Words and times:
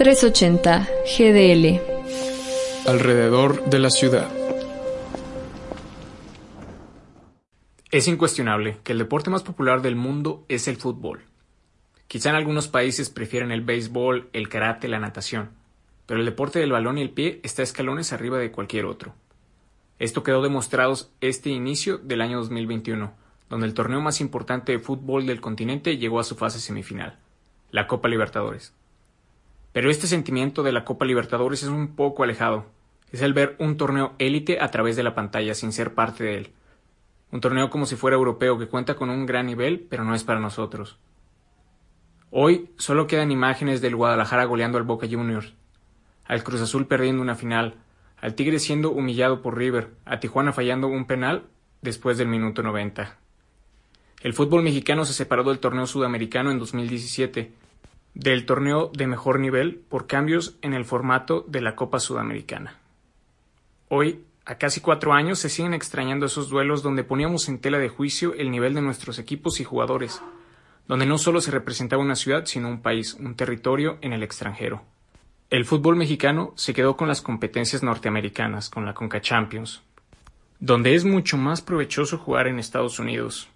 380 0.00 0.88
GDL. 1.04 1.78
Alrededor 2.88 3.66
de 3.66 3.78
la 3.78 3.90
ciudad. 3.90 4.30
Es 7.90 8.08
incuestionable 8.08 8.78
que 8.82 8.92
el 8.92 8.98
deporte 8.98 9.28
más 9.28 9.42
popular 9.42 9.82
del 9.82 9.96
mundo 9.96 10.46
es 10.48 10.68
el 10.68 10.78
fútbol. 10.78 11.24
Quizá 12.08 12.30
en 12.30 12.36
algunos 12.36 12.66
países 12.66 13.10
prefieren 13.10 13.52
el 13.52 13.60
béisbol, 13.60 14.30
el 14.32 14.48
karate, 14.48 14.88
la 14.88 15.00
natación, 15.00 15.50
pero 16.06 16.20
el 16.20 16.24
deporte 16.24 16.60
del 16.60 16.72
balón 16.72 16.96
y 16.96 17.02
el 17.02 17.10
pie 17.10 17.40
está 17.42 17.62
escalones 17.62 18.14
arriba 18.14 18.38
de 18.38 18.52
cualquier 18.52 18.86
otro. 18.86 19.12
Esto 19.98 20.22
quedó 20.22 20.40
demostrado 20.40 20.94
este 21.20 21.50
inicio 21.50 21.98
del 21.98 22.22
año 22.22 22.38
2021, 22.38 23.12
donde 23.50 23.66
el 23.66 23.74
torneo 23.74 24.00
más 24.00 24.22
importante 24.22 24.72
de 24.72 24.78
fútbol 24.78 25.26
del 25.26 25.42
continente 25.42 25.98
llegó 25.98 26.20
a 26.20 26.24
su 26.24 26.36
fase 26.36 26.58
semifinal, 26.58 27.18
la 27.70 27.86
Copa 27.86 28.08
Libertadores. 28.08 28.72
Pero 29.72 29.90
este 29.90 30.06
sentimiento 30.06 30.62
de 30.62 30.72
la 30.72 30.84
Copa 30.84 31.04
Libertadores 31.04 31.62
es 31.62 31.68
un 31.68 31.94
poco 31.94 32.22
alejado. 32.22 32.66
Es 33.12 33.22
el 33.22 33.32
ver 33.32 33.56
un 33.58 33.76
torneo 33.76 34.14
élite 34.18 34.60
a 34.60 34.70
través 34.70 34.96
de 34.96 35.02
la 35.02 35.14
pantalla 35.14 35.54
sin 35.54 35.72
ser 35.72 35.94
parte 35.94 36.24
de 36.24 36.36
él. 36.36 36.50
Un 37.32 37.40
torneo 37.40 37.70
como 37.70 37.86
si 37.86 37.96
fuera 37.96 38.16
europeo 38.16 38.58
que 38.58 38.66
cuenta 38.66 38.94
con 38.96 39.10
un 39.10 39.26
gran 39.26 39.46
nivel, 39.46 39.86
pero 39.88 40.04
no 40.04 40.14
es 40.14 40.24
para 40.24 40.40
nosotros. 40.40 40.98
Hoy 42.32 42.70
solo 42.76 43.06
quedan 43.06 43.30
imágenes 43.30 43.80
del 43.80 43.96
Guadalajara 43.96 44.44
goleando 44.44 44.78
al 44.78 44.84
Boca 44.84 45.08
Juniors, 45.10 45.52
al 46.24 46.44
Cruz 46.44 46.60
Azul 46.60 46.86
perdiendo 46.86 47.22
una 47.22 47.34
final, 47.34 47.74
al 48.20 48.34
Tigre 48.34 48.58
siendo 48.58 48.90
humillado 48.90 49.42
por 49.42 49.56
River, 49.56 49.90
a 50.04 50.20
Tijuana 50.20 50.52
fallando 50.52 50.86
un 50.86 51.06
penal 51.06 51.44
después 51.82 52.18
del 52.18 52.28
minuto 52.28 52.62
90. 52.62 53.16
El 54.22 54.34
fútbol 54.34 54.62
mexicano 54.62 55.04
se 55.04 55.12
separó 55.12 55.42
del 55.44 55.58
torneo 55.58 55.86
sudamericano 55.86 56.50
en 56.50 56.58
2017, 56.58 57.52
del 58.14 58.46
torneo 58.46 58.90
de 58.94 59.06
mejor 59.06 59.40
nivel 59.40 59.76
por 59.88 60.06
cambios 60.06 60.56
en 60.62 60.74
el 60.74 60.84
formato 60.84 61.44
de 61.48 61.60
la 61.60 61.76
Copa 61.76 62.00
Sudamericana. 62.00 62.78
Hoy 63.88 64.24
a 64.44 64.56
casi 64.56 64.80
cuatro 64.80 65.12
años 65.12 65.38
se 65.38 65.48
siguen 65.48 65.74
extrañando 65.74 66.26
esos 66.26 66.48
duelos 66.48 66.82
donde 66.82 67.04
poníamos 67.04 67.48
en 67.48 67.60
tela 67.60 67.78
de 67.78 67.88
juicio 67.88 68.34
el 68.34 68.50
nivel 68.50 68.74
de 68.74 68.82
nuestros 68.82 69.18
equipos 69.18 69.60
y 69.60 69.64
jugadores, 69.64 70.20
donde 70.88 71.06
no 71.06 71.18
solo 71.18 71.40
se 71.40 71.52
representaba 71.52 72.02
una 72.02 72.16
ciudad, 72.16 72.46
sino 72.46 72.68
un 72.68 72.82
país, 72.82 73.14
un 73.14 73.36
territorio 73.36 73.98
en 74.00 74.12
el 74.12 74.22
extranjero. 74.22 74.82
El 75.50 75.64
fútbol 75.64 75.96
mexicano 75.96 76.52
se 76.56 76.74
quedó 76.74 76.96
con 76.96 77.06
las 77.06 77.22
competencias 77.22 77.82
norteamericanas, 77.82 78.70
con 78.70 78.86
la 78.86 78.94
Conca 78.94 79.20
Champions, 79.20 79.82
donde 80.58 80.94
es 80.94 81.04
mucho 81.04 81.36
más 81.36 81.62
provechoso 81.62 82.18
jugar 82.18 82.46
en 82.46 82.58
Estados 82.58 82.98
Unidos, 82.98 83.48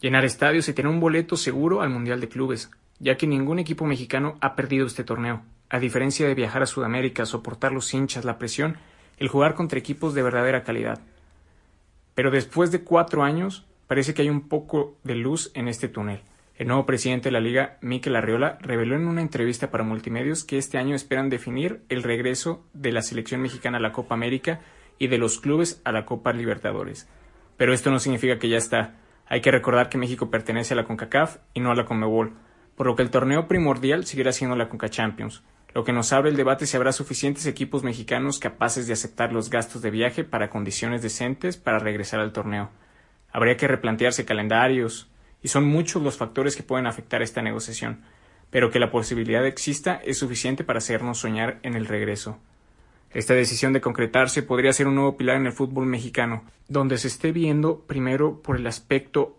llenar 0.00 0.24
estadios 0.24 0.68
y 0.68 0.72
tener 0.72 0.90
un 0.90 1.00
boleto 1.00 1.36
seguro 1.36 1.82
al 1.82 1.90
Mundial 1.90 2.20
de 2.20 2.28
Clubes, 2.28 2.70
ya 3.00 3.16
que 3.16 3.26
ningún 3.26 3.58
equipo 3.58 3.84
mexicano 3.84 4.36
ha 4.40 4.54
perdido 4.54 4.86
este 4.86 5.02
torneo, 5.02 5.42
a 5.68 5.80
diferencia 5.80 6.28
de 6.28 6.34
viajar 6.34 6.62
a 6.62 6.66
Sudamérica, 6.66 7.26
soportar 7.26 7.72
los 7.72 7.92
hinchas, 7.92 8.24
la 8.24 8.38
presión 8.38 8.78
el 9.20 9.28
jugar 9.28 9.54
contra 9.54 9.78
equipos 9.78 10.14
de 10.14 10.22
verdadera 10.22 10.64
calidad. 10.64 10.98
Pero 12.14 12.30
después 12.30 12.72
de 12.72 12.82
cuatro 12.82 13.22
años, 13.22 13.66
parece 13.86 14.14
que 14.14 14.22
hay 14.22 14.30
un 14.30 14.48
poco 14.48 14.96
de 15.04 15.14
luz 15.14 15.52
en 15.54 15.68
este 15.68 15.88
túnel. 15.88 16.22
El 16.56 16.68
nuevo 16.68 16.84
presidente 16.86 17.28
de 17.28 17.32
la 17.32 17.40
liga, 17.40 17.78
Mikel 17.80 18.16
Arriola, 18.16 18.58
reveló 18.60 18.96
en 18.96 19.06
una 19.06 19.22
entrevista 19.22 19.70
para 19.70 19.84
multimedios 19.84 20.44
que 20.44 20.58
este 20.58 20.78
año 20.78 20.94
esperan 20.94 21.30
definir 21.30 21.82
el 21.88 22.02
regreso 22.02 22.64
de 22.72 22.92
la 22.92 23.02
selección 23.02 23.40
mexicana 23.40 23.78
a 23.78 23.80
la 23.80 23.92
Copa 23.92 24.14
América 24.14 24.60
y 24.98 25.06
de 25.06 25.18
los 25.18 25.38
clubes 25.38 25.80
a 25.84 25.92
la 25.92 26.04
Copa 26.04 26.32
Libertadores. 26.32 27.08
Pero 27.56 27.72
esto 27.72 27.90
no 27.90 27.98
significa 27.98 28.38
que 28.38 28.48
ya 28.48 28.58
está. 28.58 28.96
Hay 29.26 29.42
que 29.42 29.50
recordar 29.50 29.88
que 29.88 29.98
México 29.98 30.30
pertenece 30.30 30.74
a 30.74 30.76
la 30.76 30.84
CONCACAF 30.84 31.38
y 31.54 31.60
no 31.60 31.70
a 31.70 31.74
la 31.74 31.84
CONMEBOL, 31.84 32.32
por 32.80 32.86
lo 32.86 32.96
que 32.96 33.02
el 33.02 33.10
torneo 33.10 33.46
primordial 33.46 34.06
seguirá 34.06 34.32
siendo 34.32 34.56
la 34.56 34.70
CONCA 34.70 34.88
Champions 34.88 35.42
lo 35.74 35.84
que 35.84 35.92
nos 35.92 36.14
abre 36.14 36.30
el 36.30 36.36
debate 36.36 36.64
si 36.64 36.78
habrá 36.78 36.92
suficientes 36.92 37.44
equipos 37.44 37.84
mexicanos 37.84 38.38
capaces 38.38 38.86
de 38.86 38.94
aceptar 38.94 39.34
los 39.34 39.50
gastos 39.50 39.82
de 39.82 39.90
viaje 39.90 40.24
para 40.24 40.48
condiciones 40.48 41.02
decentes 41.02 41.58
para 41.58 41.78
regresar 41.78 42.20
al 42.20 42.32
torneo. 42.32 42.70
Habría 43.30 43.58
que 43.58 43.68
replantearse 43.68 44.24
calendarios, 44.24 45.10
y 45.42 45.48
son 45.48 45.64
muchos 45.66 46.02
los 46.02 46.16
factores 46.16 46.56
que 46.56 46.62
pueden 46.62 46.86
afectar 46.86 47.20
esta 47.20 47.42
negociación, 47.42 48.00
pero 48.48 48.70
que 48.70 48.78
la 48.78 48.90
posibilidad 48.90 49.44
exista 49.44 49.96
es 50.02 50.16
suficiente 50.16 50.64
para 50.64 50.78
hacernos 50.78 51.18
soñar 51.18 51.58
en 51.62 51.74
el 51.74 51.84
regreso. 51.84 52.38
Esta 53.10 53.34
decisión 53.34 53.74
de 53.74 53.82
concretarse 53.82 54.42
podría 54.42 54.72
ser 54.72 54.88
un 54.88 54.94
nuevo 54.94 55.18
pilar 55.18 55.36
en 55.36 55.44
el 55.44 55.52
fútbol 55.52 55.84
mexicano, 55.84 56.44
donde 56.66 56.96
se 56.96 57.08
esté 57.08 57.30
viendo 57.30 57.80
primero 57.80 58.40
por 58.40 58.56
el 58.56 58.66
aspecto 58.66 59.36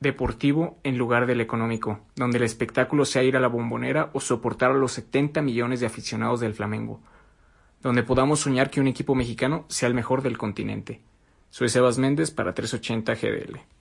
deportivo 0.00 0.78
en 0.84 0.96
lugar 0.96 1.26
del 1.26 1.40
económico, 1.40 2.00
donde 2.14 2.38
el 2.38 2.44
espectáculo 2.44 3.04
sea 3.04 3.22
ir 3.22 3.36
a 3.36 3.40
la 3.40 3.48
bombonera 3.48 4.10
o 4.12 4.20
soportar 4.20 4.70
a 4.70 4.74
los 4.74 4.92
70 4.92 5.42
millones 5.42 5.80
de 5.80 5.86
aficionados 5.86 6.40
del 6.40 6.54
Flamengo, 6.54 7.00
donde 7.82 8.02
podamos 8.02 8.40
soñar 8.40 8.70
que 8.70 8.80
un 8.80 8.88
equipo 8.88 9.14
mexicano 9.14 9.64
sea 9.68 9.88
el 9.88 9.94
mejor 9.94 10.22
del 10.22 10.38
continente. 10.38 11.00
Soy 11.50 11.68
Sebas 11.68 11.98
Méndez 11.98 12.30
para 12.30 12.54
380 12.54 13.14
GDL. 13.14 13.77